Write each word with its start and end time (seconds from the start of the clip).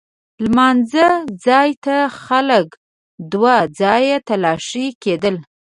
لمانځه 0.43 1.07
ځای 1.47 1.69
ته 1.85 1.95
خلک 2.23 2.67
دوه 3.31 3.55
ځایه 3.79 4.17
تلاښي 4.27 4.87
کېدل. 5.03 5.35